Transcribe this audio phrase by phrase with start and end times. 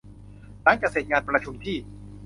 [0.63, 1.77] หลังจากเสร็จงานประชุมที่